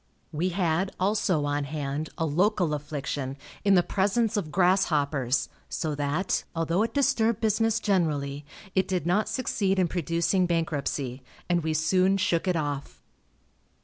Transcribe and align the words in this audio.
We 0.31 0.49
had, 0.49 0.91
also, 0.99 1.45
on 1.45 1.65
hand 1.65 2.09
a 2.17 2.25
local 2.25 2.73
affliction, 2.73 3.37
in 3.63 3.75
the 3.75 3.83
presence 3.83 4.35
of 4.35 4.51
grasshoppers, 4.51 5.47
so 5.69 5.93
that, 5.93 6.43
although 6.55 6.81
it 6.81 6.95
disturbed 6.95 7.39
business 7.39 7.79
generally, 7.79 8.43
it 8.73 8.87
did 8.87 9.05
not 9.05 9.29
succeed 9.29 9.77
in 9.77 9.87
producing 9.87 10.47
bankruptcy, 10.47 11.21
and 11.47 11.61
we 11.61 11.75
soon 11.75 12.17
shook 12.17 12.47
it 12.47 12.55
off. 12.55 12.99